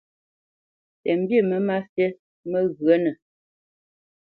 Tə 1.01 1.11
mbî 1.19 1.37
mə́ 1.49 1.59
má 1.67 1.77
fít 1.91 2.15
məghyənə. 2.51 3.11